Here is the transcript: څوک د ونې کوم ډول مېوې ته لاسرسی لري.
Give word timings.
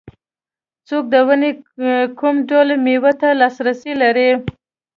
څوک 0.87 1.03
د 1.13 1.15
ونې 1.27 1.51
کوم 2.19 2.35
ډول 2.49 2.69
مېوې 2.85 3.13
ته 3.21 3.27
لاسرسی 3.41 3.93
لري. 4.01 4.29